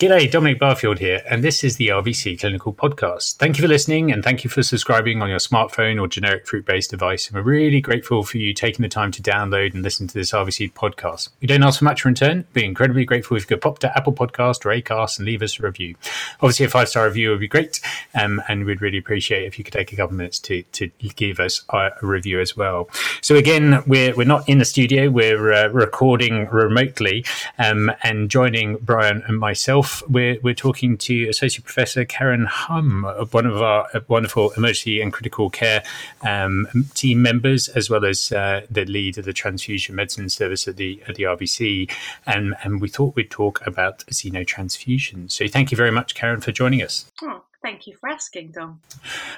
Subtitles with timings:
[0.00, 3.36] G'day, Dominic Barfield here, and this is the RVC Clinical Podcast.
[3.36, 6.64] Thank you for listening and thank you for subscribing on your smartphone or generic fruit
[6.64, 7.28] based device.
[7.28, 10.30] And we're really grateful for you taking the time to download and listen to this
[10.30, 11.28] RVC podcast.
[11.42, 12.46] We don't ask for much in return.
[12.54, 15.60] We're incredibly grateful if you could pop to Apple Podcast or Acast and leave us
[15.60, 15.96] a review.
[16.40, 17.78] Obviously, a five star review would be great,
[18.14, 21.38] um, and we'd really appreciate if you could take a couple minutes to, to give
[21.40, 22.88] us a review as well.
[23.20, 27.26] So, again, we're, we're not in the studio, we're uh, recording remotely,
[27.58, 33.46] um, and joining Brian and myself we're, we're talking to Associate Professor Karen Humm, one
[33.46, 35.82] of our wonderful emergency and critical care
[36.22, 40.76] um, team members, as well as uh, the lead of the transfusion medicine service at
[40.76, 41.90] the at the RVC.
[42.26, 45.30] And, and we thought we'd talk about xenotransfusion.
[45.30, 47.10] So thank you very much, Karen, for joining us.
[47.22, 48.80] Oh, Thank you for asking, Dom.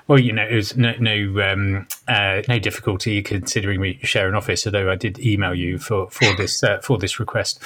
[0.07, 4.37] Well, you know, it was no no, um, uh, no difficulty considering we share an
[4.37, 4.65] office.
[4.65, 7.61] Although I did email you for for this uh, for this request.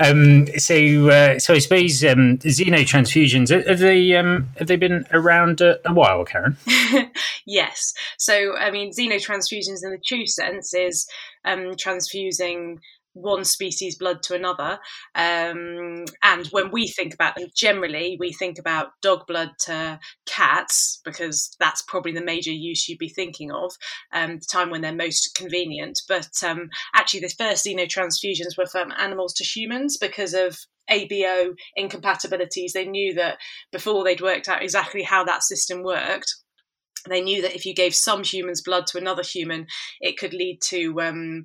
[0.00, 5.60] Um, so uh, so I suppose um, xenotransfusions have they um, have they been around
[5.60, 6.56] a, a while, Karen?
[7.46, 7.94] yes.
[8.18, 11.06] So I mean, xenotransfusions in the true sense is
[11.44, 12.80] um, transfusing
[13.14, 14.78] one species blood to another.
[15.14, 21.00] Um, and when we think about them, generally we think about dog blood to cats
[21.04, 23.72] because that's probably the major use you'd be thinking of,
[24.12, 26.00] um, the time when they're most convenient.
[26.08, 30.58] But um, actually, the first xenotransfusions were from animals to humans because of
[30.90, 32.72] ABO incompatibilities.
[32.72, 33.38] They knew that
[33.70, 36.34] before they'd worked out exactly how that system worked
[37.08, 39.66] they knew that if you gave some human's blood to another human,
[40.00, 41.44] it could lead to um,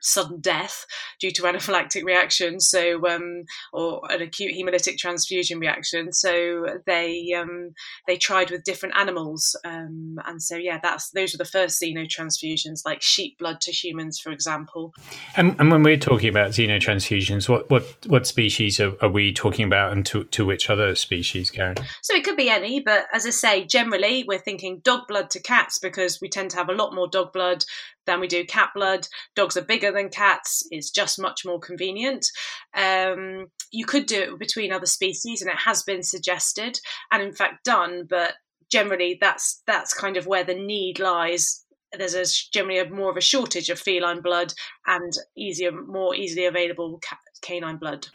[0.00, 0.86] sudden death
[1.20, 6.12] due to anaphylactic reaction, so um, or an acute hemolytic transfusion reaction.
[6.12, 7.74] So they um,
[8.06, 12.84] they tried with different animals, um, and so yeah, that's those were the first xenotransfusions,
[12.84, 14.94] like sheep blood to humans, for example.
[15.36, 19.66] And, and when we're talking about xenotransfusions, what what what species are, are we talking
[19.66, 21.76] about, and to, to which other species, Karen?
[22.02, 25.40] So it could be any, but as I say, generally we're thinking dog blood to
[25.40, 27.64] cats because we tend to have a lot more dog blood
[28.06, 29.06] than we do cat blood.
[29.34, 30.66] Dogs are bigger than cats.
[30.70, 32.26] It's just much more convenient.
[32.74, 36.78] Um, you could do it between other species, and it has been suggested
[37.10, 38.06] and in fact done.
[38.08, 38.34] But
[38.70, 41.64] generally, that's that's kind of where the need lies.
[41.96, 44.52] There's a, generally a, more of a shortage of feline blood
[44.86, 47.00] and easier, more easily available
[47.42, 48.08] canine blood.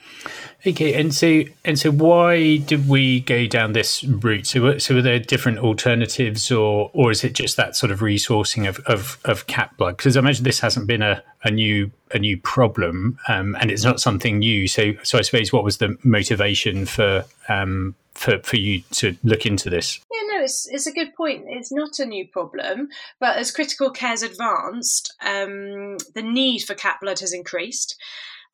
[0.65, 4.47] Okay, and so and so, why did we go down this route?
[4.47, 8.67] So, so are there different alternatives, or or is it just that sort of resourcing
[8.67, 9.97] of of, of cat blood?
[9.97, 13.83] Because I imagine this hasn't been a, a new a new problem, um, and it's
[13.83, 14.67] not something new.
[14.67, 19.45] So, so I suppose what was the motivation for um, for for you to look
[19.45, 19.99] into this?
[20.11, 21.45] Yeah, no, it's it's a good point.
[21.47, 22.89] It's not a new problem,
[23.19, 27.97] but as critical care's advanced, um, the need for cat blood has increased.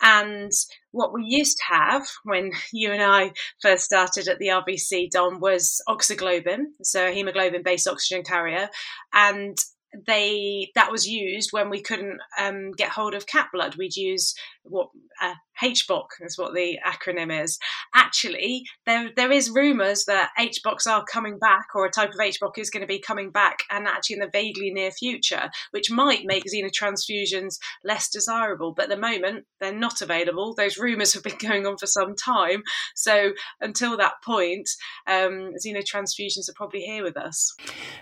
[0.02, 0.52] And
[0.92, 3.32] what we used to have when you and I
[3.62, 8.70] first started at the RVC, Dom, was oxyglobin, so a hemoglobin based oxygen carrier.
[9.14, 9.58] And
[10.06, 13.76] they that was used when we couldn't um, get hold of cat blood.
[13.76, 14.34] We'd use
[14.70, 14.90] what
[15.22, 17.58] uh, HBOC is what the acronym is.
[17.96, 22.58] Actually, there there is rumours that HBOCs are coming back, or a type of HBOC
[22.58, 26.26] is going to be coming back, and actually in the vaguely near future, which might
[26.26, 28.74] make xenotransfusions less desirable.
[28.74, 30.54] But at the moment, they're not available.
[30.54, 32.64] Those rumours have been going on for some time.
[32.96, 34.70] So until that point,
[35.08, 37.56] um, xenotransfusions are probably here with us.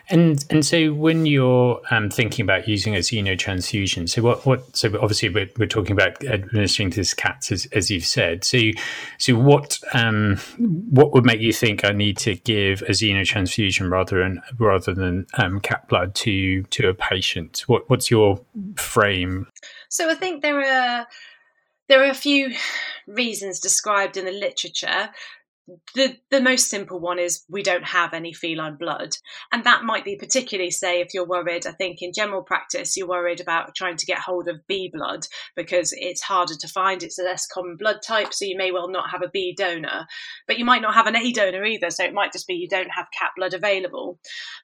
[0.10, 4.90] And and so when you're um, thinking about using a xenotransfusion, so what what so
[5.02, 6.24] obviously we're, we're talking about
[6.56, 8.44] administering to this cat as, as you've said.
[8.44, 8.60] So,
[9.18, 10.38] so what um,
[10.90, 15.28] what would make you think I need to give a xenotransfusion rather than rather than
[15.38, 17.64] um, cat blood to to a patient?
[17.68, 18.40] What what's your
[18.78, 19.48] frame?
[19.90, 21.08] So I think there are
[21.88, 22.54] there are a few
[23.08, 25.10] reasons described in the literature
[25.96, 29.18] the the most simple one is we don't have any feline blood.
[29.52, 33.08] And that might be particularly say if you're worried i think in general practice you're
[33.08, 35.26] worried about trying to get hold of b blood
[35.56, 38.90] because it's harder to find it's a less common blood type so you may well
[38.90, 40.06] not have a b donor.
[40.48, 42.70] But you might not have an a donor either so it might just be you
[42.70, 44.20] don't have cat blood available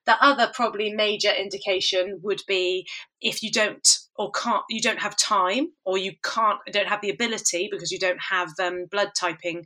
[0.06, 2.88] the other probably major indication would be
[3.21, 7.09] if you don't or can't you don't have time or you can't don't have the
[7.09, 9.63] ability because you don't have um, blood typing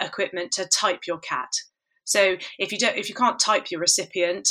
[0.00, 1.48] equipment to type your cat
[2.04, 4.48] so if you don't if you can't type your recipient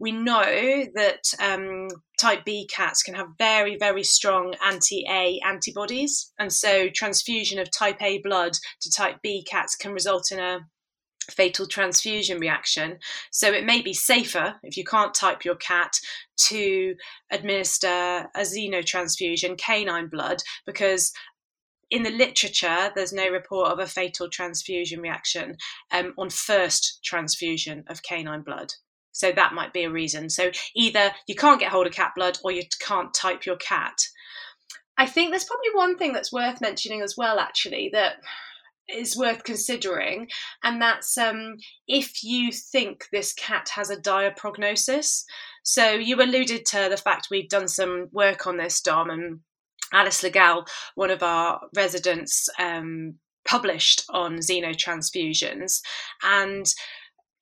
[0.00, 1.88] we know that um,
[2.18, 6.32] type B cats can have very, very strong anti A antibodies.
[6.38, 8.52] And so, transfusion of type A blood
[8.82, 10.60] to type B cats can result in a
[11.30, 12.98] fatal transfusion reaction.
[13.30, 15.92] So it may be safer if you can't type your cat
[16.48, 16.94] to
[17.30, 21.12] administer a xenotransfusion, canine blood, because
[21.90, 25.56] in the literature, there's no report of a fatal transfusion reaction
[25.90, 28.72] um, on first transfusion of canine blood.
[29.12, 30.30] So that might be a reason.
[30.30, 33.98] So either you can't get hold of cat blood or you can't type your cat.
[34.96, 38.16] I think there's probably one thing that's worth mentioning as well, actually, that
[38.88, 40.28] is worth considering,
[40.62, 41.56] and that's um,
[41.86, 45.24] if you think this cat has a dire prognosis.
[45.62, 49.40] So you alluded to the fact we've done some work on this, Dom, and
[49.92, 53.14] Alice Le Gal, one of our residents, um,
[53.44, 55.80] published on xenotransfusions,
[56.22, 56.66] and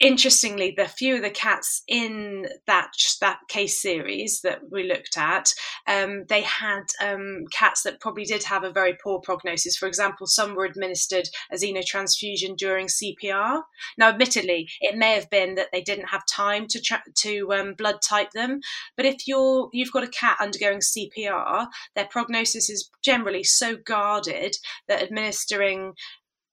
[0.01, 2.91] interestingly, the few of the cats in that
[3.21, 5.53] that case series that we looked at,
[5.87, 9.77] um, they had um, cats that probably did have a very poor prognosis.
[9.77, 13.63] For example, some were administered a xenotransfusion during CPR.
[13.97, 17.75] Now, admittedly, it may have been that they didn't have time to tra- to um,
[17.75, 18.61] blood type them,
[18.97, 24.57] but if you're you've got a cat undergoing CPR, their prognosis is generally so guarded
[24.89, 25.95] that administering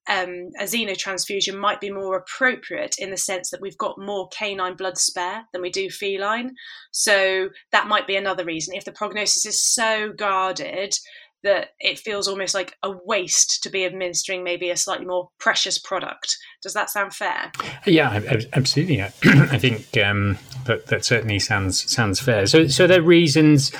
[0.09, 4.75] um, a xenotransfusion might be more appropriate in the sense that we've got more canine
[4.75, 6.55] blood spare than we do feline.
[6.91, 8.75] So that might be another reason.
[8.75, 10.95] If the prognosis is so guarded
[11.43, 15.77] that it feels almost like a waste to be administering maybe a slightly more precious
[15.77, 16.37] product.
[16.61, 17.51] Does that sound fair?
[17.85, 18.21] Yeah,
[18.53, 19.01] absolutely.
[19.23, 22.45] I think um, that that certainly sounds sounds fair.
[22.47, 23.73] So, so there are reasons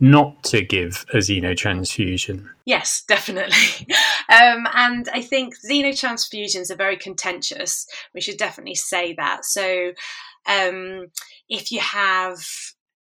[0.00, 2.48] not to give a xenotransfusion?
[2.64, 3.86] Yes, definitely.
[4.30, 7.86] Um, and I think xenotransfusions are very contentious.
[8.12, 9.46] We should definitely say that.
[9.46, 9.92] So
[10.44, 11.06] um,
[11.48, 12.36] if you have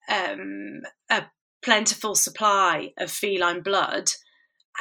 [0.09, 1.23] um, a
[1.61, 4.09] plentiful supply of feline blood,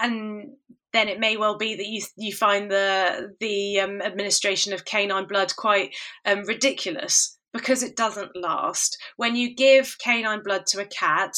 [0.00, 0.52] and
[0.92, 5.26] then it may well be that you you find the the um, administration of canine
[5.26, 5.94] blood quite
[6.24, 8.96] um, ridiculous because it doesn't last.
[9.16, 11.32] When you give canine blood to a cat,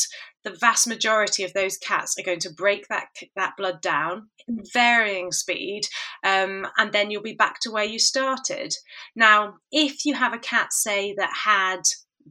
[0.44, 3.06] the vast majority of those cats are going to break that
[3.36, 5.82] that blood down in varying speed,
[6.24, 8.74] um, and then you'll be back to where you started.
[9.14, 11.82] Now, if you have a cat, say that had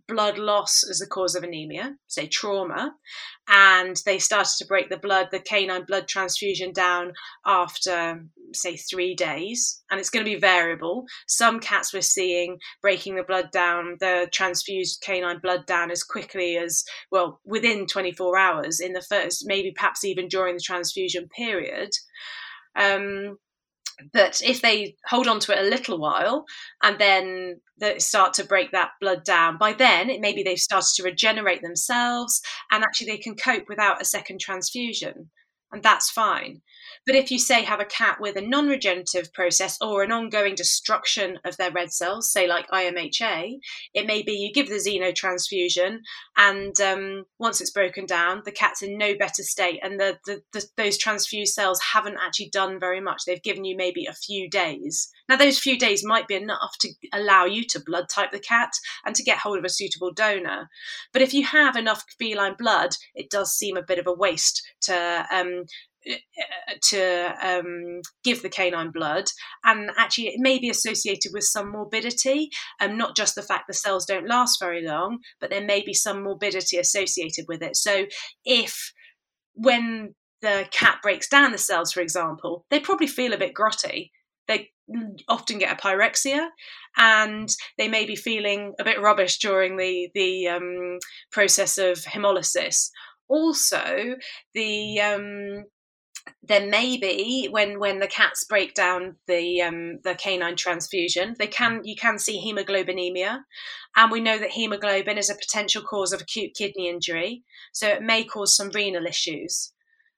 [0.08, 2.94] blood loss as the cause of anemia, say trauma,
[3.48, 7.14] and they started to break the blood, the canine blood transfusion down
[7.46, 8.24] after,
[8.54, 9.82] say, three days.
[9.90, 11.06] And it's going to be variable.
[11.28, 16.58] Some cats we're seeing breaking the blood down, the transfused canine blood down as quickly
[16.58, 21.90] as, well, within 24 hours in the first, maybe perhaps even during the transfusion period.
[22.76, 23.38] Um,
[24.14, 26.46] but if they hold on to it a little while
[26.82, 27.62] and then
[27.98, 32.42] start to break that blood down, by then it maybe they've started to regenerate themselves
[32.72, 35.30] and actually they can cope without a second transfusion.
[35.72, 36.62] And that's fine.
[37.06, 40.56] But if you say have a cat with a non regenerative process or an ongoing
[40.56, 43.60] destruction of their red cells, say like IMHA,
[43.94, 46.00] it may be you give the xenotransfusion
[46.38, 50.42] and um, once it's broken down, the cat's in no better state and the, the,
[50.54, 53.24] the, those transfused cells haven't actually done very much.
[53.26, 55.10] They've given you maybe a few days.
[55.28, 58.72] Now, those few days might be enough to allow you to blood type the cat
[59.06, 60.70] and to get hold of a suitable donor.
[61.14, 64.62] But if you have enough feline blood, it does seem a bit of a waste
[64.82, 65.66] to um,
[66.82, 69.26] to um, give the canine blood,
[69.64, 72.50] and actually it may be associated with some morbidity,
[72.80, 75.82] and um, not just the fact the cells don't last very long, but there may
[75.82, 77.76] be some morbidity associated with it.
[77.76, 78.06] So
[78.46, 78.94] if
[79.54, 84.10] when the cat breaks down the cells, for example, they probably feel a bit grotty.
[84.48, 84.72] They
[85.30, 86.48] often get a pyrexia,
[86.98, 90.98] and they may be feeling a bit rubbish during the the um,
[91.32, 92.90] process of hemolysis.
[93.28, 94.16] Also,
[94.54, 95.64] the um,
[96.44, 101.82] then maybe when when the cats break down the um, the canine transfusion, they can
[101.84, 103.44] you can see hemoglobinemia,
[103.96, 108.02] and we know that hemoglobin is a potential cause of acute kidney injury, so it
[108.02, 109.74] may cause some renal issues.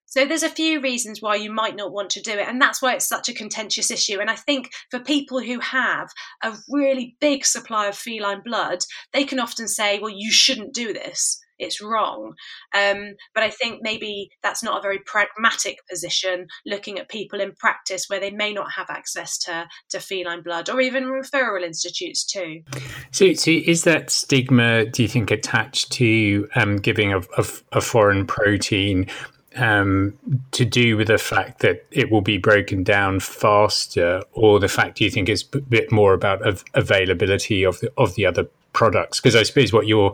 [0.06, 2.82] So there's a few reasons why you might not want to do it, and that's
[2.82, 4.20] why it's such a contentious issue.
[4.22, 6.10] And I think for people who have
[6.42, 8.80] a really big supply of feline blood,
[9.12, 12.34] they can often say, "Well, you shouldn't do this." It's wrong.
[12.76, 17.54] Um, but I think maybe that's not a very pragmatic position looking at people in
[17.54, 22.24] practice where they may not have access to, to feline blood or even referral institutes
[22.24, 22.62] too.
[23.12, 27.82] So, so is that stigma, do you think, attached to um, giving a, a, a
[27.82, 29.08] foreign protein
[29.56, 30.18] um,
[30.52, 35.00] to do with the fact that it will be broken down faster, or the fact
[35.00, 39.20] you think it's a bit more about av- availability of the of the other products?
[39.20, 40.14] Because I suppose what you're,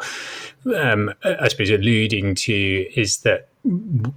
[0.75, 2.53] um, I suppose, alluding to
[2.99, 3.49] is that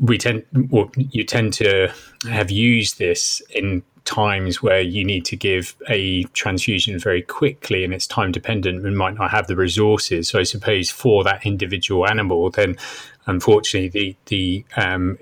[0.00, 1.92] we tend, well, you tend to
[2.28, 7.94] have used this in times where you need to give a transfusion very quickly and
[7.94, 10.28] it's time dependent and might not have the resources.
[10.28, 12.76] So I suppose for that individual animal, then
[13.26, 15.18] unfortunately, the the um,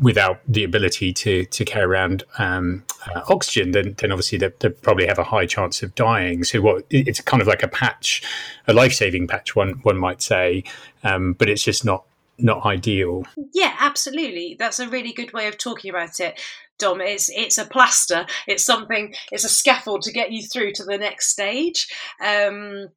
[0.00, 4.68] without the ability to to carry around um, uh, oxygen, then then obviously they, they,
[4.68, 6.44] probably have a high chance of dying.
[6.44, 8.22] So what it's kind of like a patch,
[8.66, 10.64] a life saving patch, one one might say,
[11.04, 12.04] um, but it's just not
[12.38, 13.24] not ideal.
[13.52, 14.56] Yeah, absolutely.
[14.58, 16.40] That's a really good way of talking about it.
[16.78, 18.26] Dom, it's it's a plaster.
[18.46, 19.14] It's something.
[19.32, 21.88] It's a scaffold to get you through to the next stage.
[22.24, 22.88] Um,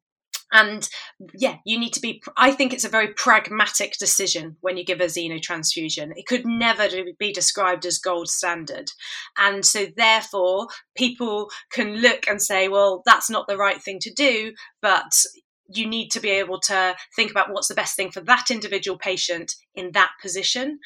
[0.52, 0.88] and
[1.34, 2.22] yeah, you need to be.
[2.36, 6.12] I think it's a very pragmatic decision when you give a xenotransfusion.
[6.14, 8.90] It could never be described as gold standard,
[9.38, 14.12] and so therefore people can look and say, "Well, that's not the right thing to
[14.12, 15.12] do." But
[15.74, 18.98] you need to be able to think about what's the best thing for that individual
[18.98, 20.78] patient in that position.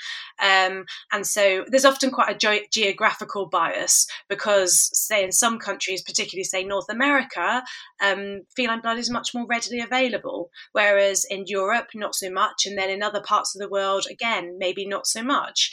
[0.43, 6.03] Um, and so there's often quite a ge- geographical bias because, say, in some countries,
[6.03, 7.63] particularly, say, North America,
[8.01, 12.67] um, feline blood is much more readily available, whereas in Europe, not so much.
[12.67, 15.73] And then in other parts of the world, again, maybe not so much.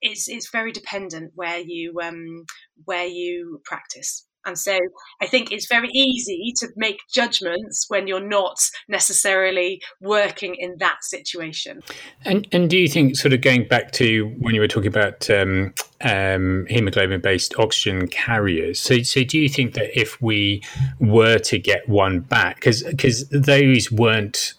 [0.00, 2.44] It's, it's very dependent where you, um,
[2.84, 4.27] where you practice.
[4.48, 4.76] And so
[5.20, 11.04] I think it's very easy to make judgments when you're not necessarily working in that
[11.04, 11.82] situation.
[12.24, 15.28] And and do you think, sort of going back to when you were talking about
[15.30, 20.62] um, um, hemoglobin based oxygen carriers, so, so do you think that if we
[20.98, 24.54] were to get one back, because those weren't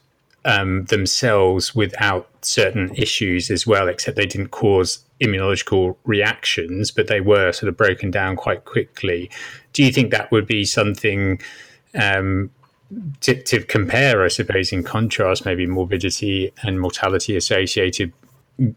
[0.46, 7.22] um, themselves without certain issues as well, except they didn't cause immunological reactions, but they
[7.22, 9.30] were sort of broken down quite quickly.
[9.74, 11.42] Do you think that would be something
[11.94, 12.52] um,
[13.22, 18.14] to, to, compare, I suppose, in contrast, maybe morbidity and mortality associated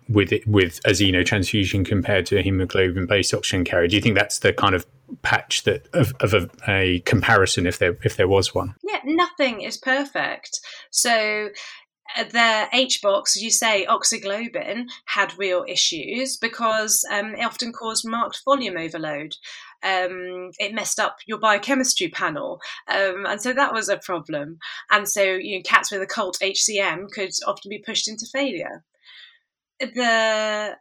[0.09, 3.89] with it, with a xenotransfusion compared to a hemoglobin based oxygen carrier?
[3.89, 4.87] Do you think that's the kind of
[5.23, 8.75] patch that of, of a, a, comparison if there if there was one?
[8.83, 10.61] Yeah, nothing is perfect.
[10.91, 11.51] So
[12.16, 18.42] the HBOCs, as you say, oxyglobin had real issues because um, it often caused marked
[18.45, 19.35] volume overload.
[19.83, 24.59] Um, it messed up your biochemistry panel, um, and so that was a problem.
[24.90, 28.85] And so, you know, cats with occult HCM could often be pushed into failure.
[29.81, 30.76] The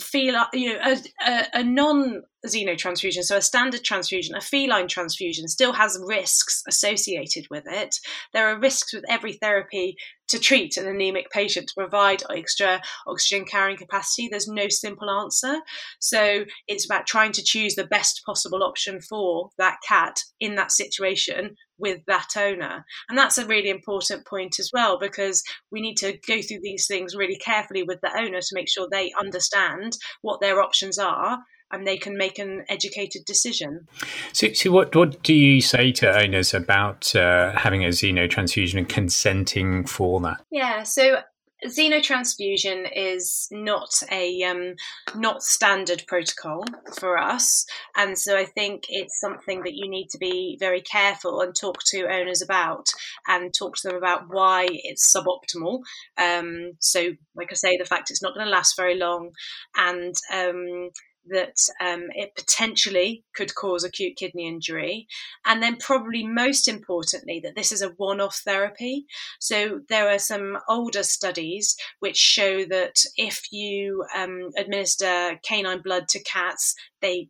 [0.00, 0.96] feel uh, you know a,
[1.26, 7.46] a, a non xenotransfusion so a standard transfusion a feline transfusion still has risks associated
[7.50, 8.00] with it.
[8.32, 9.96] There are risks with every therapy
[10.32, 15.58] to treat an anemic patient to provide extra oxygen carrying capacity there's no simple answer
[16.00, 20.72] so it's about trying to choose the best possible option for that cat in that
[20.72, 22.84] situation with that owner.
[23.08, 26.86] And that's a really important point as well, because we need to go through these
[26.86, 31.40] things really carefully with the owner to make sure they understand what their options are
[31.72, 33.88] and they can make an educated decision.
[34.32, 38.88] So, so what, what do you say to owners about uh, having a xenotransfusion and
[38.88, 40.42] consenting for that?
[40.50, 41.22] Yeah, so
[41.66, 44.74] xenotransfusion is not a um,
[45.14, 46.64] not standard protocol
[46.98, 47.64] for us,
[47.96, 51.78] and so I think it's something that you need to be very careful and talk
[51.86, 52.86] to owners about,
[53.28, 55.80] and talk to them about why it's suboptimal.
[56.18, 59.30] Um, so, like I say, the fact it's not going to last very long,
[59.76, 60.90] and um,
[61.28, 65.06] that um, it potentially could cause acute kidney injury.
[65.44, 69.06] And then, probably most importantly, that this is a one off therapy.
[69.38, 76.08] So, there are some older studies which show that if you um, administer canine blood
[76.08, 77.28] to cats, they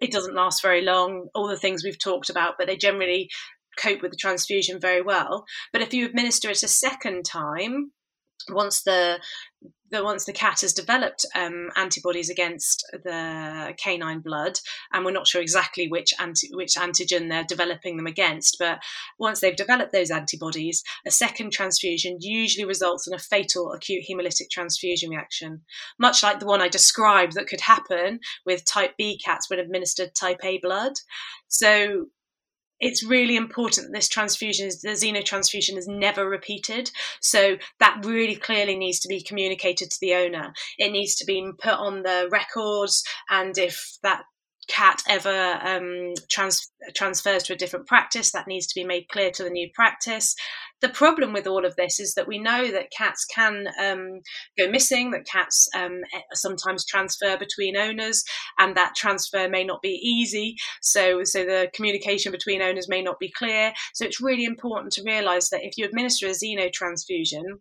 [0.00, 3.28] it doesn't last very long, all the things we've talked about, but they generally
[3.78, 5.44] cope with the transfusion very well.
[5.72, 7.92] But if you administer it a second time,
[8.48, 9.20] once the
[9.90, 14.58] the once the cat has developed um, antibodies against the canine blood,
[14.92, 18.78] and we're not sure exactly which anti- which antigen they're developing them against, but
[19.18, 24.50] once they've developed those antibodies, a second transfusion usually results in a fatal acute hemolytic
[24.50, 25.62] transfusion reaction,
[25.98, 30.14] much like the one I described that could happen with type B cats when administered
[30.14, 30.92] type A blood.
[31.48, 32.06] So
[32.80, 36.90] it's really important that this transfusion is the xenotransfusion is never repeated.
[37.20, 40.52] So that really clearly needs to be communicated to the owner.
[40.78, 44.22] It needs to be put on the records, and if that
[44.68, 49.30] cat ever um, trans- transfers to a different practice, that needs to be made clear
[49.30, 50.34] to the new practice.
[50.82, 54.20] The problem with all of this is that we know that cats can um,
[54.58, 56.02] go missing, that cats um,
[56.34, 58.22] sometimes transfer between owners,
[58.58, 60.54] and that transfer may not be easy.
[60.82, 63.72] So, so the communication between owners may not be clear.
[63.94, 67.60] So, it's really important to realise that if you administer a xenotransfusion,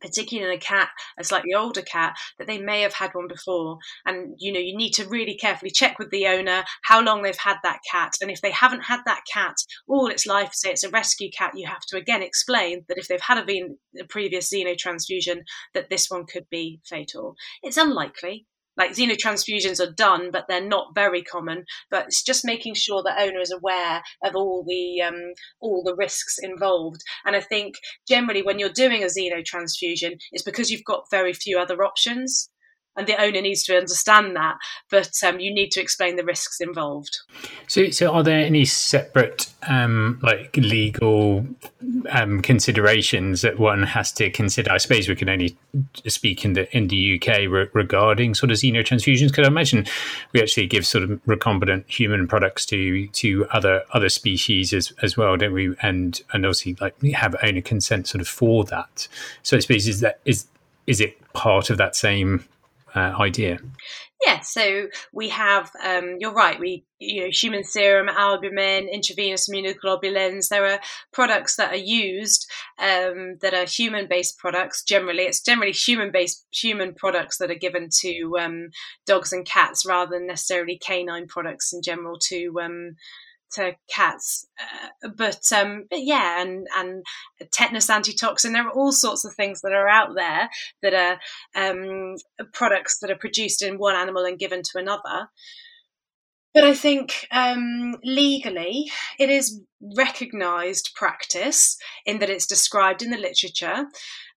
[0.00, 3.78] particularly in a cat, a slightly older cat, that they may have had one before.
[4.06, 7.36] And you know, you need to really carefully check with the owner how long they've
[7.36, 8.14] had that cat.
[8.20, 9.56] And if they haven't had that cat
[9.88, 13.08] all its life, say it's a rescue cat, you have to again explain that if
[13.08, 15.42] they've had a, ven- a previous xenotransfusion,
[15.74, 17.34] that this one could be fatal.
[17.62, 21.64] It's unlikely, like xenotransfusions are done, but they're not very common.
[21.90, 25.94] But it's just making sure the owner is aware of all the um, all the
[25.94, 27.00] risks involved.
[27.24, 27.76] And I think
[28.08, 32.50] generally when you're doing a xenotransfusion, it's because you've got very few other options
[32.96, 34.56] and the owner needs to understand that.
[34.90, 37.18] But um, you need to explain the risks involved.
[37.66, 41.46] So, so are there any separate um, like legal
[42.10, 44.70] um, considerations that one has to consider?
[44.70, 45.56] I suppose we can only
[46.06, 49.86] speak in the in the UK re- regarding sort of xenotransfusions because I imagine
[50.32, 55.16] we actually give sort of recombinant human products to to other other species as as
[55.16, 55.74] well, don't we?
[55.82, 59.08] And and obviously like have owner consent sort of for that.
[59.42, 60.46] So I suppose is that is
[60.86, 62.44] is it part of that same
[62.94, 63.58] uh, idea?
[64.24, 70.48] Yeah, so we have, um, you're right, we, you know, human serum, albumin, intravenous immunoglobulins,
[70.48, 70.80] there are
[71.12, 72.46] products that are used
[72.78, 75.24] um, that are human based products generally.
[75.24, 78.68] It's generally human based, human products that are given to um,
[79.04, 82.96] dogs and cats rather than necessarily canine products in general to um,
[83.54, 84.46] to cats.
[84.58, 87.04] Uh, but um, but yeah, and and
[87.50, 88.52] tetanus antitoxin.
[88.52, 90.48] There are all sorts of things that are out there
[90.82, 91.18] that are
[91.54, 92.16] um,
[92.52, 95.28] products that are produced in one animal and given to another.
[96.54, 99.60] But I think um, legally, it is
[99.96, 103.86] recognised practice in that it's described in the literature.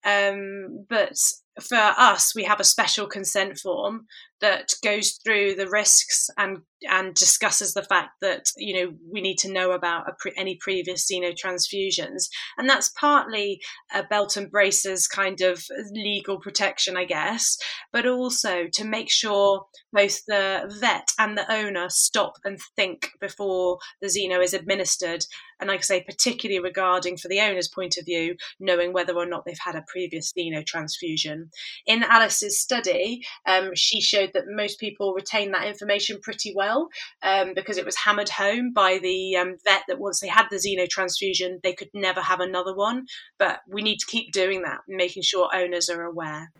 [0.03, 1.19] Um, but
[1.61, 4.07] for us, we have a special consent form
[4.41, 9.39] that goes through the risks and and discusses the fact that you know we need
[9.39, 12.29] to know about pre- any previous xenotransfusions,
[12.59, 13.61] and that's partly
[13.95, 17.57] a belt and braces kind of legal protection, I guess,
[17.93, 23.79] but also to make sure both the vet and the owner stop and think before
[24.03, 25.25] the xeno is administered,
[25.61, 29.27] and like I say, particularly regarding for the owner's point of view, knowing whether or
[29.27, 31.49] not they've had a previous xenotransfusion.
[31.87, 36.89] In Alice's study, um, she showed that most people retain that information pretty well
[37.23, 40.57] um, because it was hammered home by the um, vet that once they had the
[40.57, 43.07] xenotransfusion, they could never have another one.
[43.39, 46.53] But we need to keep doing that, making sure owners are aware.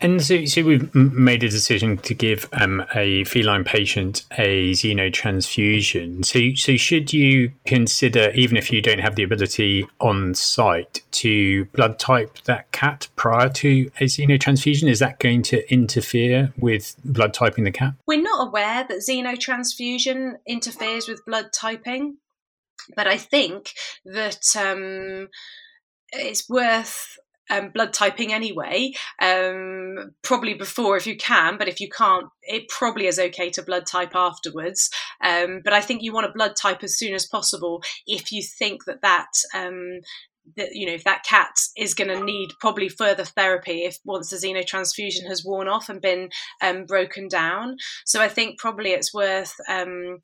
[0.00, 6.24] And so, so we've made a decision to give um, a feline patient a xenotransfusion.
[6.24, 11.64] So, so should you consider, even if you don't have the ability on site, to
[11.66, 14.88] blood type that cat prior to a xenotransfusion?
[14.88, 17.94] Is that going to interfere with blood typing the cat?
[18.06, 22.18] We're not aware that xenotransfusion interferes with blood typing,
[22.96, 23.72] but I think
[24.04, 25.28] that um,
[26.12, 27.18] it's worth
[27.50, 32.68] um, blood typing anyway, um, probably before if you can, but if you can't, it
[32.68, 34.90] probably is okay to blood type afterwards.
[35.22, 38.42] Um, but I think you want to blood type as soon as possible if you
[38.42, 40.00] think that that um,
[40.56, 44.30] that you know if that cat is going to need probably further therapy if once
[44.30, 46.30] the xenotransfusion has worn off and been
[46.62, 47.76] um, broken down.
[48.04, 50.18] So I think probably it's worth um,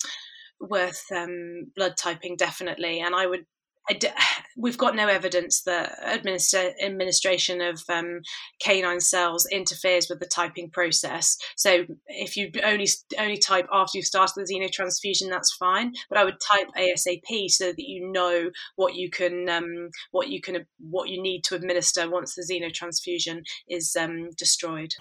[0.60, 3.46] worth um, blood typing definitely, and I would
[4.56, 8.20] we've got no evidence that administer, administration of um,
[8.60, 11.36] canine cells interferes with the typing process.
[11.56, 15.94] So if you only only type after you've started the xenotransfusion, that's fine.
[16.08, 20.40] But I would type ASAP so that you know what you can um, what you
[20.40, 24.94] can what you need to administer once the xenotransfusion is um, destroyed.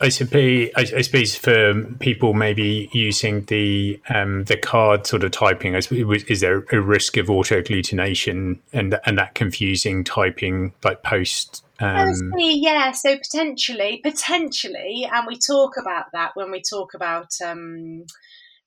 [0.00, 5.74] I suppose, I suppose for people maybe using the um, the card sort of typing,
[5.74, 12.32] is there a risk of auto agglutination and and that confusing typing like post um,
[12.38, 12.92] yeah.
[12.92, 18.04] So potentially, potentially, and we talk about that when we talk about um,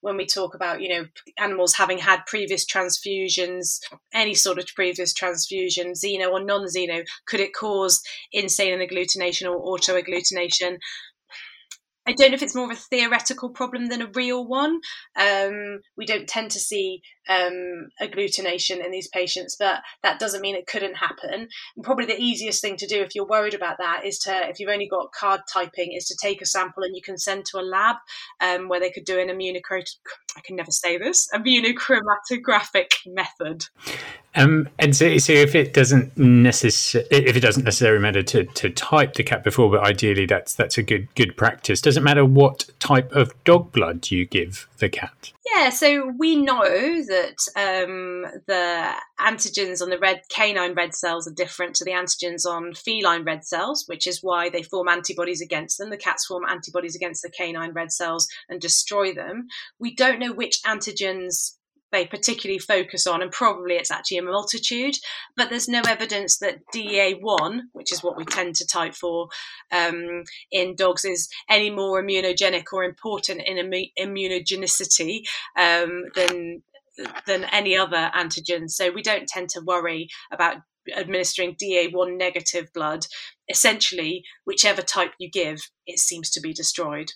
[0.02, 1.06] when we talk about you know
[1.38, 3.80] animals having had previous transfusions,
[4.12, 9.98] any sort of previous transfusion, xeno or non-xeno, could it cause insane agglutination or auto
[9.98, 10.78] agglutination?
[12.06, 14.80] I don't know if it's more of a theoretical problem than a real one.
[15.14, 20.56] Um, we don't tend to see um, agglutination in these patients, but that doesn't mean
[20.56, 21.48] it couldn't happen.
[21.76, 24.58] And probably the easiest thing to do if you're worried about that is to, if
[24.58, 27.58] you've only got card typing, is to take a sample and you can send to
[27.58, 27.96] a lab
[28.40, 29.88] um, where they could do an immunochrot.
[30.36, 33.66] I can never say this immunochromatographic method.
[34.34, 38.70] Um, and so, so if it doesn't necessarily if it doesn't necessarily matter to, to
[38.70, 41.80] type the cat before, but ideally that's that's a good good practice.
[41.80, 45.32] Does it matter what type of dog blood you give the cat?
[45.56, 47.17] Yeah, so we know that
[47.56, 52.74] um, the antigens on the red canine red cells are different to the antigens on
[52.74, 55.90] feline red cells, which is why they form antibodies against them.
[55.90, 59.48] The cats form antibodies against the canine red cells and destroy them.
[59.78, 61.54] We don't know which antigens
[61.90, 64.94] they particularly focus on, and probably it's actually a multitude,
[65.36, 69.28] but there's no evidence that DEA1, which is what we tend to type for
[69.72, 75.22] um, in dogs, is any more immunogenic or important in Im- immunogenicity
[75.56, 76.62] um, than
[77.26, 78.70] than any other antigen.
[78.70, 80.56] So we don't tend to worry about
[80.96, 83.06] administering DEA1 negative blood,
[83.48, 87.12] essentially, whichever type you give, it seems to be destroyed.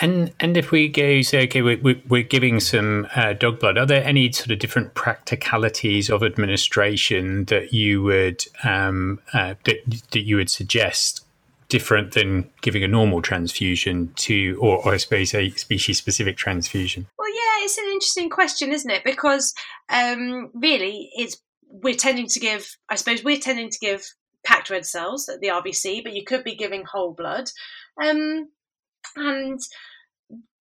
[0.00, 3.86] And and if we go say, okay, we're, we're giving some uh, dog blood, are
[3.86, 9.78] there any sort of different practicalities of administration that you would um, uh, that,
[10.12, 11.24] that you would suggest?
[11.68, 17.06] Different than giving a normal transfusion to, or, or I suppose a species specific transfusion?
[17.18, 19.04] Well, yeah, it's an interesting question, isn't it?
[19.04, 19.52] Because
[19.90, 24.02] um, really, it's we're tending to give, I suppose, we're tending to give
[24.44, 27.50] packed red cells at the RVC, but you could be giving whole blood.
[28.02, 28.48] Um,
[29.16, 29.60] and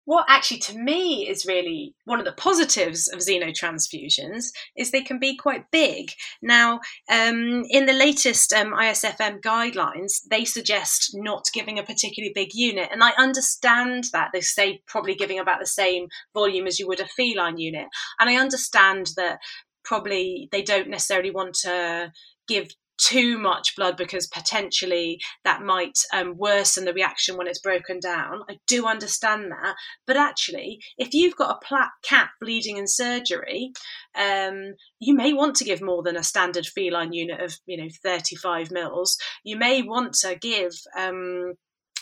[0.06, 4.46] what actually to me is really one of the positives of xenotransfusions
[4.78, 6.12] is they can be quite big.
[6.42, 12.50] Now, um, in the latest um, ISFM guidelines, they suggest not giving a particularly big
[12.54, 12.90] unit.
[12.92, 14.30] And I understand that.
[14.32, 17.88] They say probably giving about the same volume as you would a feline unit.
[18.20, 19.40] And I understand that
[19.84, 22.12] probably they don't necessarily want to
[22.48, 28.00] give too much blood because potentially that might um, worsen the reaction when it's broken
[28.00, 28.42] down.
[28.50, 29.76] I do understand that,
[30.08, 33.72] but actually, if you've got a plat- cat bleeding in surgery,
[34.16, 37.90] um, you may want to give more than a standard feline unit of you know
[38.04, 39.18] 35 mils.
[39.44, 41.54] You may want to give um,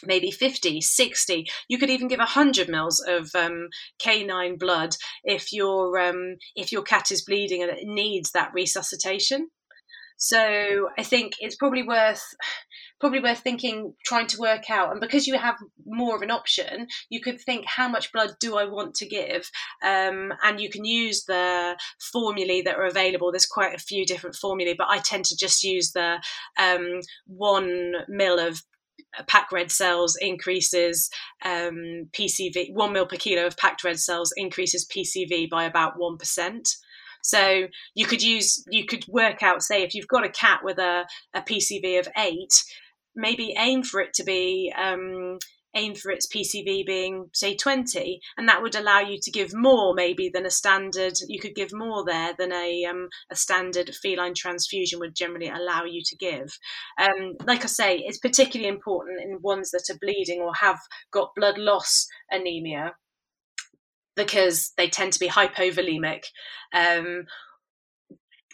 [0.06, 5.98] maybe 50 60 you could even give 100 mils of um, canine blood if your
[5.98, 9.48] um, if your cat is bleeding and it needs that resuscitation
[10.24, 12.24] so i think it's probably worth
[13.04, 14.92] probably worth thinking trying to work out.
[14.92, 18.56] And because you have more of an option you could think how much blood do
[18.56, 19.52] i want to give?
[19.84, 21.78] Um, and you can use the
[22.14, 23.30] formulae that are available.
[23.30, 26.24] There's quite a few different formulae but i tend to just use the
[26.58, 28.62] um, one mil of
[29.28, 31.10] packed red cells increases
[31.44, 36.76] um, PCV, one mil per kilo of packed red cells increases PCV by about 1%.
[37.24, 40.78] So you could use, you could work out, say, if you've got a cat with
[40.78, 42.54] a, a PCV of eight,
[43.16, 45.40] maybe aim for it to be um,
[45.74, 49.94] aim for its PCV being, say, 20, and that would allow you to give more
[49.96, 54.34] maybe than a standard, you could give more there than a, um, a standard feline
[54.36, 56.60] transfusion would generally allow you to give.
[57.00, 60.80] Um, like I say, it's particularly important in ones that are bleeding or have
[61.12, 62.94] got blood loss anemia
[64.16, 66.26] because they tend to be hypovolemic.
[66.74, 67.26] Um,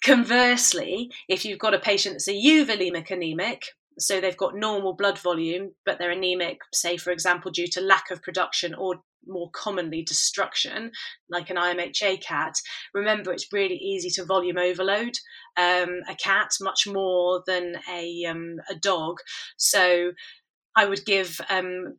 [0.04, 3.64] conversely, if you've got a patient that's a euvolemic anemic,
[3.98, 8.12] so they've got normal blood volume, but they're anemic, say, for example, due to lack
[8.12, 10.92] of production or more commonly destruction,
[11.30, 12.56] like an IMHA cat.
[12.94, 15.14] Remember, it's really easy to volume overload
[15.58, 19.18] um, a cat much more than a, um, a dog.
[19.58, 20.14] So
[20.76, 21.98] I would give, um,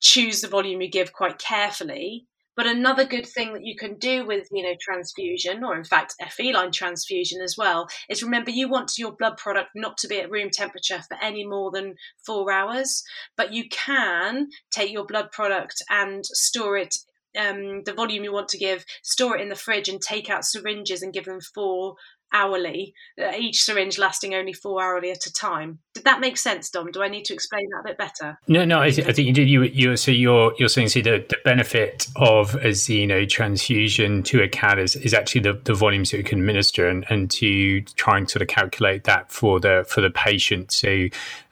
[0.00, 2.26] choose the volume you give quite carefully
[2.56, 6.14] but another good thing that you can do with, you know, transfusion, or in fact
[6.30, 10.30] feline transfusion as well, is remember you want your blood product not to be at
[10.30, 13.02] room temperature for any more than four hours,
[13.36, 16.96] but you can take your blood product and store it
[17.38, 20.44] um, the volume you want to give, store it in the fridge, and take out
[20.44, 21.96] syringes and give them four
[22.32, 25.78] hourly, uh, each syringe lasting only four hourly at a time.
[25.94, 26.90] Did that make sense, Dom?
[26.90, 28.38] Do I need to explain that a bit better?
[28.48, 29.48] No, no, I, th- I think you did.
[29.48, 34.42] You, you, so you're you're saying so the, the benefit of a xeno transfusion to
[34.42, 37.82] a cat is, is actually the, the volumes that you can administer, and, and to
[37.96, 40.72] try and sort of calculate that for the for the patient.
[40.72, 41.08] So,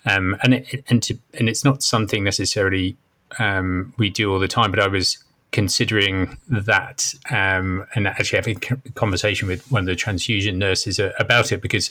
[0.06, 2.96] um, and it, and to and it's not something necessarily
[3.38, 8.62] um, we do all the time, but I was considering that um, and actually having
[8.86, 11.90] a conversation with one of the transfusion nurses about it because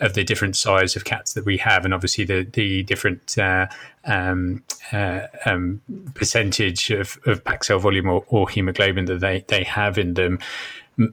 [0.00, 3.66] of the different size of cats that we have and obviously the the different uh,
[4.04, 5.80] um, uh, um,
[6.14, 10.38] percentage of, of packed cell volume or, or, hemoglobin that they, they have in them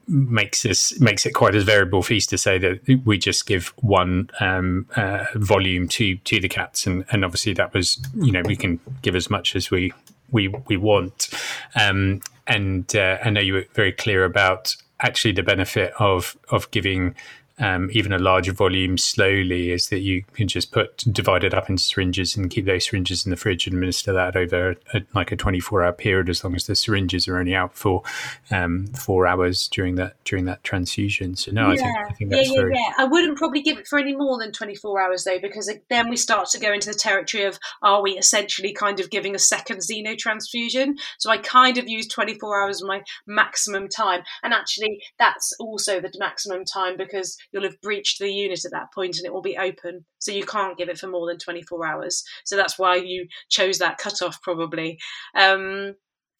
[0.07, 4.29] makes this makes it quite a variable feast to say that we just give one
[4.39, 6.87] um, uh, volume to to the cats.
[6.87, 9.93] And, and obviously that was you know we can give as much as we
[10.31, 11.29] we we want.
[11.75, 16.69] Um, and uh, I know you were very clear about actually the benefit of of
[16.71, 17.15] giving
[17.57, 21.69] um, even a larger volume slowly is that you can just put divide it up
[21.69, 25.31] into syringes and keep those syringes in the fridge and administer that over a, like
[25.31, 28.03] a 24 hour period as long as the syringes are only out for
[28.51, 31.35] um, four hours during that during that transfusion.
[31.35, 31.73] So no, yeah.
[31.73, 32.73] I think I think that's yeah, yeah, very.
[32.75, 36.09] Yeah, I wouldn't probably give it for any more than 24 hours though, because then
[36.09, 39.39] we start to go into the territory of are we essentially kind of giving a
[39.39, 40.95] second xenotransfusion?
[41.19, 46.11] So I kind of use 24 hours my maximum time, and actually that's also the
[46.19, 49.57] maximum time because you'll have breached the unit at that point and it will be
[49.57, 50.05] open.
[50.19, 52.23] So you can't give it for more than 24 hours.
[52.43, 54.99] So that's why you chose that cutoff probably.
[55.33, 55.95] Um,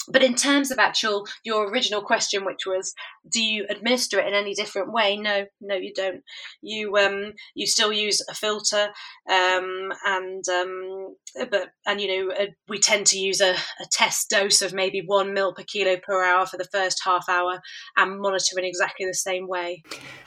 [0.08, 2.94] but in terms of actual your original question which was
[3.30, 5.18] do you administer it in any different way?
[5.18, 6.24] No no you don't.
[6.62, 8.89] You um you still use a filter
[9.30, 11.15] um and um
[11.50, 15.02] but and you know uh, we tend to use a, a test dose of maybe
[15.06, 17.62] one mil per kilo per hour for the first half hour
[17.98, 19.84] and monitor in exactly the same way.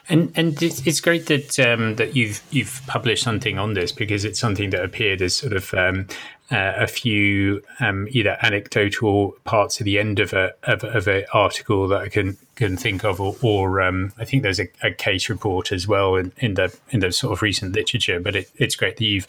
[0.08, 4.24] And and it's, it's great that um that you've you've published something on this because
[4.24, 6.06] it's something that appeared as sort of um
[6.50, 11.24] uh, a few um, either anecdotal parts at the end of a of, of an
[11.32, 14.92] article that I can can think of, or, or um, I think there's a, a,
[14.92, 18.20] case report as well in, in, the in the sort of recent literature.
[18.20, 19.26] But it, it's great that you've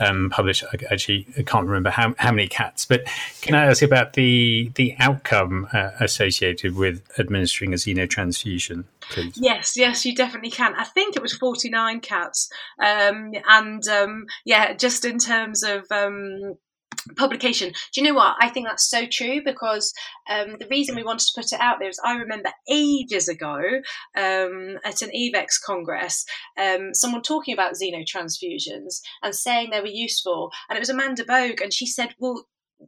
[0.00, 0.64] um, published.
[0.90, 2.86] Actually, I can't remember how, how many cats.
[2.86, 3.04] But
[3.42, 8.84] can I ask about the the outcome uh, associated with administering a xenotransfusion?
[9.10, 9.34] Please?
[9.36, 10.74] Yes, yes, you definitely can.
[10.74, 12.50] I think it was 49 cats.
[12.78, 16.56] Um, and um, yeah, just in terms of um,
[17.16, 17.72] publication.
[17.92, 18.36] Do you know what?
[18.40, 19.92] I think that's so true because
[20.28, 23.58] um, the reason we wanted to put it out there is I remember ages ago
[24.16, 26.24] um, at an EVECC Congress,
[26.58, 30.50] um, someone talking about xenotransfusions and saying they were useful.
[30.68, 32.46] And it was Amanda Boag, and she said, Well,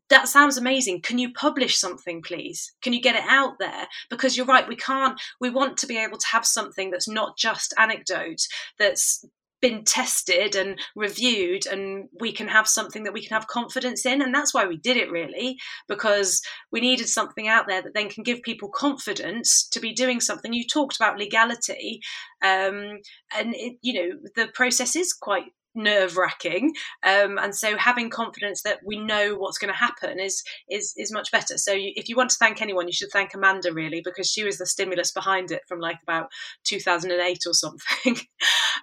[0.08, 1.02] that sounds amazing.
[1.02, 2.72] Can you publish something, please?
[2.82, 3.86] Can you get it out there?
[4.08, 7.36] Because you're right, we can't, we want to be able to have something that's not
[7.36, 8.40] just anecdote,
[8.78, 9.24] that's
[9.62, 14.20] been tested and reviewed and we can have something that we can have confidence in
[14.20, 15.57] and that's why we did it really
[15.88, 20.20] because we needed something out there that then can give people confidence to be doing
[20.20, 20.53] something.
[20.53, 22.01] You talked about legality
[22.42, 22.98] um,
[23.35, 28.62] and it, you know the process is quite nerve wracking um, and so having confidence
[28.62, 31.56] that we know what's going to happen is is is much better.
[31.58, 34.44] So you, if you want to thank anyone you should thank amanda really because she
[34.44, 36.28] was the stimulus behind it from like about
[36.64, 38.16] 2008 or something.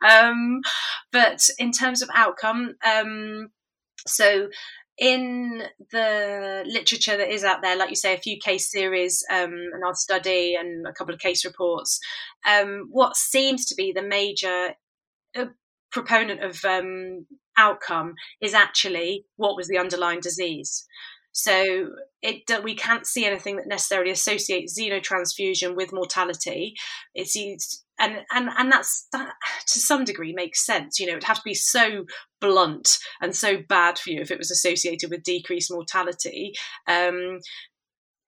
[0.02, 0.62] Um,
[1.12, 3.49] but in terms of outcome um,
[4.08, 4.47] so
[4.99, 9.54] in the literature that is out there, like you say, a few case series, um,
[9.73, 11.99] and our study, and a couple of case reports,
[12.45, 14.75] um, what seems to be the major
[15.38, 15.45] uh,
[15.91, 17.25] proponent of um,
[17.58, 20.86] outcome is actually what was the underlying disease.
[21.32, 21.89] So
[22.21, 26.73] it we can't see anything that necessarily associates xenotransfusion with mortality.
[27.13, 27.36] It's
[27.99, 29.34] and and and that's that
[29.67, 30.99] to some degree makes sense.
[30.99, 32.06] You know, it'd have to be so
[32.41, 36.54] blunt and so bad for you if it was associated with decreased mortality.
[36.88, 37.39] Um,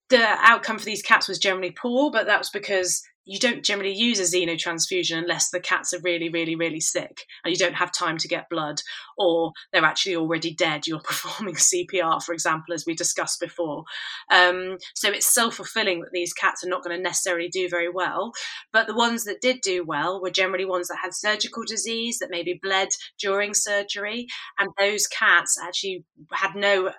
[0.10, 3.94] the outcome for these cats was generally poor, but that was because you don't generally
[3.94, 7.92] use a xenotransfusion unless the cats are really, really, really sick and you don't have
[7.92, 8.82] time to get blood
[9.18, 10.88] or they're actually already dead.
[10.88, 13.84] You're performing CPR, for example, as we discussed before.
[14.32, 17.90] Um, so it's self fulfilling that these cats are not going to necessarily do very
[17.90, 18.32] well.
[18.74, 22.30] But the ones that did do well were generally ones that had surgical disease, that
[22.32, 24.28] maybe bled during surgery.
[24.58, 26.92] And those cats actually had no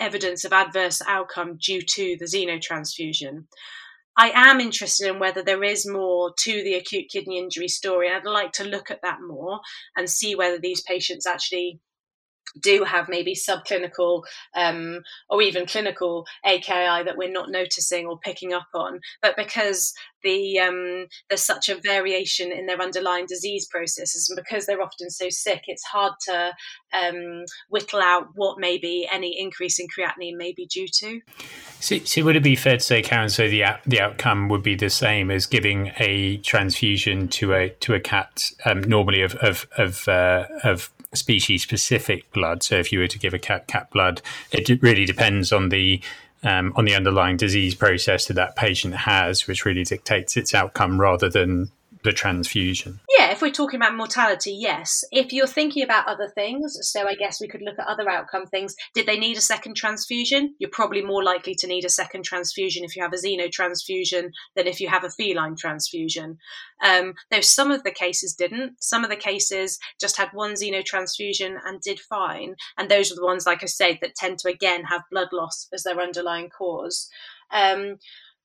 [0.00, 3.44] evidence of adverse outcome due to the xenotransfusion.
[4.16, 8.10] I am interested in whether there is more to the acute kidney injury story.
[8.10, 9.60] I'd like to look at that more
[9.96, 11.80] and see whether these patients actually
[12.58, 14.22] do have maybe subclinical
[14.56, 19.94] um, or even clinical AKI that we're not noticing or picking up on, but because
[20.22, 25.10] the um, there's such a variation in their underlying disease processes, and because they're often
[25.10, 26.52] so sick, it's hard to
[26.92, 31.20] um, whittle out what maybe any increase in creatinine may be due to.
[31.80, 33.28] So, so would it be fair to say, Karen?
[33.28, 37.94] So the the outcome would be the same as giving a transfusion to a to
[37.94, 42.62] a cat um, normally of of of, uh, of species specific blood.
[42.62, 46.00] So if you were to give a cat cat blood, it really depends on the
[46.42, 51.00] um, on the underlying disease process that that patient has, which really dictates its outcome
[51.00, 51.70] rather than
[52.02, 53.00] the transfusion.
[53.18, 55.04] Yeah, if we're talking about mortality, yes.
[55.12, 58.46] If you're thinking about other things, so I guess we could look at other outcome
[58.46, 58.74] things.
[58.94, 60.54] Did they need a second transfusion?
[60.58, 64.66] You're probably more likely to need a second transfusion if you have a xenotransfusion than
[64.66, 66.38] if you have a feline transfusion.
[66.82, 68.82] Um, though some of the cases didn't.
[68.82, 72.54] Some of the cases just had one xenotransfusion and did fine.
[72.78, 75.68] And those are the ones, like I said, that tend to again have blood loss
[75.72, 77.08] as their underlying cause.
[77.52, 77.98] Um,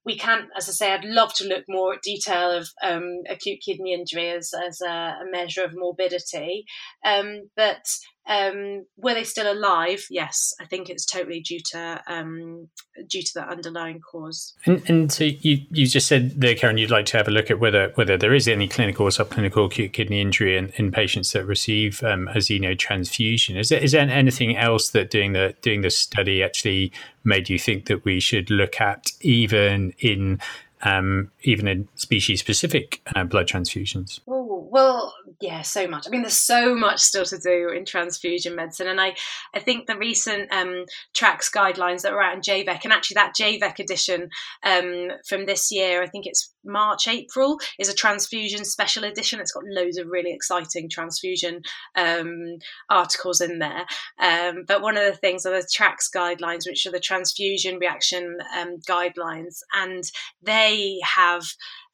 [0.06, 3.60] we can't, as I say, I'd love to look more at detail of um, acute
[3.65, 6.65] kidney injury as, as a, a measure of morbidity.
[7.04, 7.86] Um, but
[8.28, 10.06] um, were they still alive?
[10.10, 12.70] Yes, I think it's totally due to um,
[13.08, 14.54] due to the underlying cause.
[14.66, 17.52] And, and, so you, you just said there, Karen, you'd like to have a look
[17.52, 21.34] at whether whether there is any clinical or subclinical acute kidney injury in, in patients
[21.34, 23.58] that receive um, a xenotransfusion.
[23.58, 26.92] Is there, is there anything else that doing the doing the study actually
[27.24, 30.40] made you think that we should look at, even in
[30.82, 34.20] um, even in species specific uh, blood transfusions?
[34.28, 36.08] Oh, well, yeah, so much.
[36.08, 38.88] I mean, there's so much still to do in transfusion medicine.
[38.88, 39.15] And I,
[39.54, 43.34] I think the recent um, TRACS guidelines that were out in JVECC, and actually that
[43.39, 44.30] JVECC edition
[44.63, 49.39] um, from this year, I think it's March, April, is a transfusion special edition.
[49.39, 51.62] It's got loads of really exciting transfusion
[51.95, 52.58] um,
[52.89, 53.86] articles in there.
[54.19, 58.38] Um, but one of the things are the TRACS guidelines, which are the transfusion reaction
[58.58, 60.04] um, guidelines, and
[60.41, 61.43] they have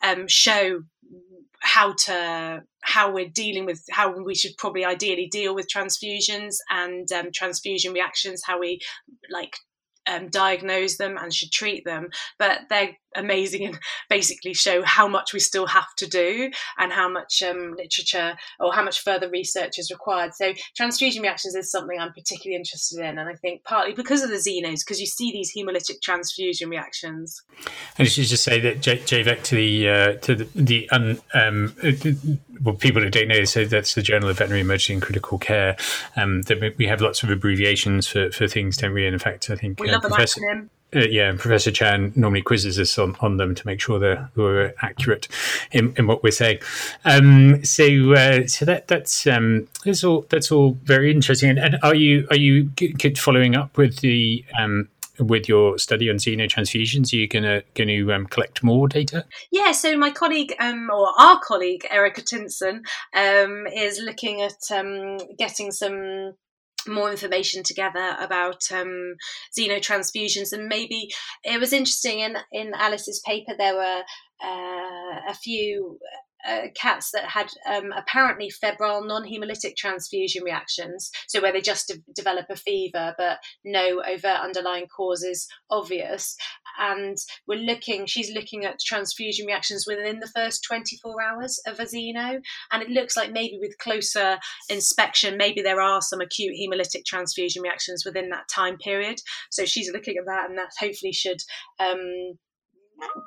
[0.04, 0.84] um, show
[1.62, 7.12] how to how we're dealing with how we should probably ideally deal with transfusions and
[7.12, 8.80] um, transfusion reactions how we
[9.30, 9.56] like
[10.08, 15.34] um, diagnose them and should treat them, but they're amazing and basically show how much
[15.34, 19.78] we still have to do and how much um, literature or how much further research
[19.78, 20.34] is required.
[20.34, 24.30] So transfusion reactions is something I'm particularly interested in, and I think partly because of
[24.30, 27.42] the xenos, because you see these hemolytic transfusion reactions.
[27.98, 31.20] And I should just say that J- JVECC to the uh, to the, the un,
[31.34, 31.76] um,
[32.64, 35.76] well, people who don't know, so that's the Journal of Veterinary Emergency and Critical Care.
[36.16, 39.06] Um, that we have lots of abbreviations for, for things, don't we?
[39.06, 40.70] And in fact, I think we uh, love Professor, acronym.
[40.94, 44.30] Uh, yeah, and Professor Chan normally quizzes us on, on them to make sure they're,
[44.36, 45.28] we're accurate
[45.72, 46.60] in, in what we're saying.
[47.06, 51.50] Um, so, uh, so that that's um, that's all that's all very interesting.
[51.50, 52.70] And, and are you are you
[53.18, 57.14] following up with the um, with your study on xenotransfusions?
[57.14, 59.26] Are you going to going to um, collect more data?
[59.52, 59.72] Yeah.
[59.72, 65.72] So my colleague um, or our colleague Erica Tinson um, is looking at um, getting
[65.72, 66.34] some
[66.88, 69.16] more information together about um,
[69.58, 70.54] xenotransfusions.
[70.54, 71.10] And maybe
[71.44, 74.04] it was interesting in in Alice's paper there were
[74.44, 76.00] uh, a few
[76.48, 82.14] uh, cats that had um, apparently febrile non-hemolytic transfusion reactions, so where they just de-
[82.16, 86.36] develop a fever but no overt underlying cause is obvious.
[86.80, 91.86] And we're looking, she's looking at transfusion reactions within the first 24 hours of a
[91.86, 94.38] xeno, and it looks like maybe with closer
[94.70, 99.20] inspection, maybe there are some acute hemolytic transfusion reactions within that time period.
[99.50, 101.42] So she's looking at that, and that hopefully should.
[101.80, 102.38] Um,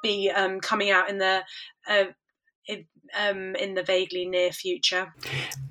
[0.03, 1.43] be um, coming out in the
[1.89, 2.05] uh,
[3.19, 5.13] um, in the vaguely near future.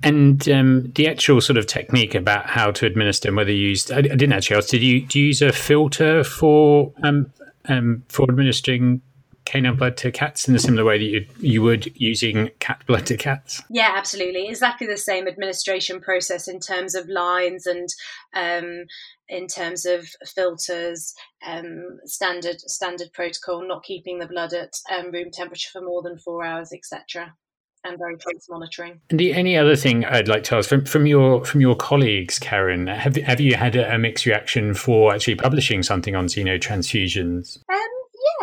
[0.02, 3.92] And um, the actual sort of technique about how to administer and whether you used,
[3.92, 7.32] I, I didn't actually ask, did you, do you use a filter for um,
[7.66, 9.00] um, for administering
[9.44, 13.06] canine blood to cats in a similar way that you, you would using cat blood
[13.06, 13.62] to cats?
[13.70, 14.48] Yeah, absolutely.
[14.48, 17.88] Exactly the same administration process in terms of lines and
[18.34, 18.84] um,
[19.28, 21.14] in terms of filters,
[21.46, 26.18] um, standard standard protocol, not keeping the blood at um, room temperature for more than
[26.18, 27.34] four hours, etc
[27.84, 29.00] and very close monitoring.
[29.10, 32.38] And the any other thing I'd like to ask from, from your from your colleagues,
[32.38, 37.58] Karen, have have you had a, a mixed reaction for actually publishing something on xenotransfusions?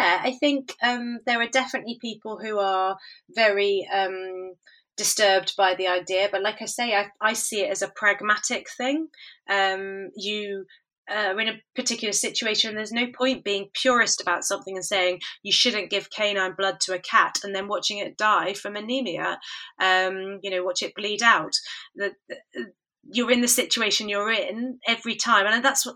[0.02, 2.98] I think um, there are definitely people who are
[3.30, 4.54] very um,
[4.98, 8.68] disturbed by the idea, but like I say, I, I see it as a pragmatic
[8.70, 9.08] thing.
[9.50, 10.66] Um, you
[11.10, 15.52] uh, in a particular situation, there's no point being purist about something and saying you
[15.52, 19.40] shouldn't give canine blood to a cat and then watching it die from anemia.
[19.82, 21.54] Um, you know, watch it bleed out.
[21.96, 22.72] The, the,
[23.04, 25.46] you're in the situation you're in every time.
[25.48, 25.96] And that's what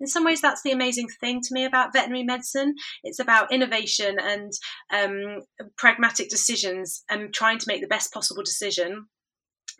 [0.00, 2.74] in some ways that's the amazing thing to me about veterinary medicine.
[3.02, 4.52] It's about innovation and
[4.92, 5.42] um,
[5.76, 9.06] pragmatic decisions and trying to make the best possible decision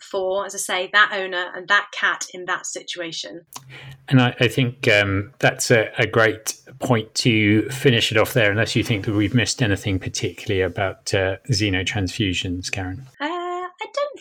[0.00, 3.46] for as i say that owner and that cat in that situation.
[4.08, 8.50] And i, I think um, that's a, a, great point to finish it off there
[8.50, 13.06] unless you think that we've missed anything particularly about uh, xenotransfusions karen.
[13.20, 13.33] Uh,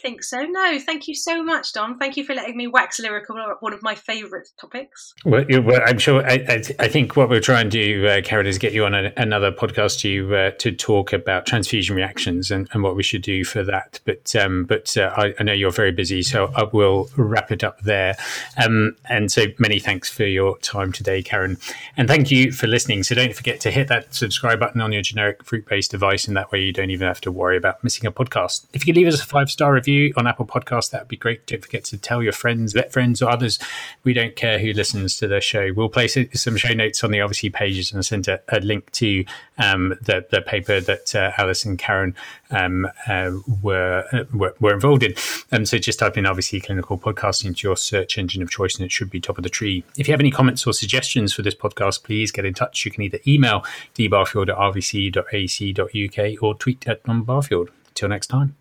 [0.03, 0.41] think so.
[0.43, 1.97] No, thank you so much, Dan.
[1.97, 5.13] Thank you for letting me wax lyrical about one of my favourite topics.
[5.25, 6.23] Well, well I'm sure.
[6.23, 8.93] I, I, I, think what we're trying to do, uh, Karen, is get you on
[8.93, 13.21] a, another podcast to uh, to talk about transfusion reactions and, and what we should
[13.21, 14.01] do for that.
[14.05, 17.63] But um, but uh, I, I, know you're very busy, so I will wrap it
[17.63, 18.15] up there.
[18.63, 21.57] Um, and so many thanks for your time today, Karen,
[21.95, 23.03] and thank you for listening.
[23.03, 26.35] So don't forget to hit that subscribe button on your generic fruit based device, and
[26.35, 28.65] that way you don't even have to worry about missing a podcast.
[28.73, 31.07] If you could leave us a five star review review on Apple Podcasts, that would
[31.07, 31.45] be great.
[31.47, 33.59] Don't forget to tell your friends, vet friends, or others.
[34.03, 35.69] We don't care who listens to the show.
[35.75, 39.25] We'll place some show notes on the RVC pages and send a, a link to
[39.57, 42.15] um, the, the paper that uh, Alice and Karen
[42.51, 43.31] um, uh,
[43.61, 45.13] were, uh, were, were involved in.
[45.51, 48.85] Um, so just type in RVC Clinical Podcast into your search engine of choice, and
[48.85, 49.83] it should be top of the tree.
[49.97, 52.85] If you have any comments or suggestions for this podcast, please get in touch.
[52.85, 53.63] You can either email
[53.95, 57.69] dbarfield at rvc.ac.uk or tweet at Dan Barfield.
[57.93, 58.55] Till next time,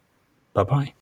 [0.53, 0.91] bye bye.